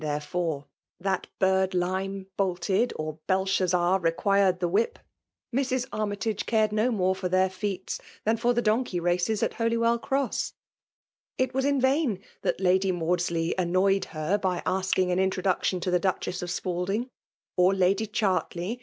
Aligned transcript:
therefcuce^ 0.01 0.65
that 0.99 1.27
JBirdlmf 1.39 2.25
bvtted 2.35 2.91
0t 2.93 3.19
Belshaxzar 3.29 4.01
requited 4.03 4.59
the 4.59 4.67
wbip; 4.67 4.95
Mnu 5.55 5.89
AmyUige 5.89 6.47
cared 6.47 6.71
no 6.71 6.89
more 6.89 7.13
for 7.13 7.29
d)eir 7.29 7.51
feats 7.51 8.01
ti^an 8.25 8.39
fur. 8.39 8.51
the 8.51 8.63
donkey 8.63 8.99
jraeea 8.99 9.43
at 9.43 9.53
Holywell 9.53 9.99
Cross.. 10.01 10.53
Jt 11.37 11.51
vm' 11.53 11.65
in 11.65 11.81
vain 11.81 12.23
that 12.41 12.59
Lady 12.59 12.91
Mandsley 12.91 13.53
annoyed 13.59 14.07
h«r 14.07 14.39
\ty 14.39 14.63
asking 14.65 15.11
an 15.11 15.19
introduction 15.19 15.79
to 15.81 15.91
the 15.91 15.99
Duchess 15.99 16.41
of 16.41 16.49
Siding, 16.49 17.11
or 17.55 17.71
Lady 17.75 18.07
Chartloy. 18.07 18.79